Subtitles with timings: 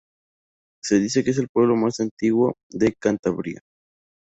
[0.81, 3.61] Se dice que es el pueblo más antiguo de Cantabria.